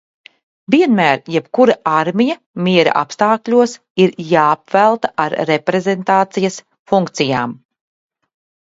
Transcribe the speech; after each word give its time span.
Vienmēr 0.75 1.19
jebkura 1.33 1.75
armija 1.91 2.37
miera 2.69 2.95
apstākļos 3.03 3.77
ir 4.07 4.17
jāapvelta 4.33 5.15
ar 5.27 5.37
reprezentācijas 5.53 6.63
funkcijām. 6.95 7.57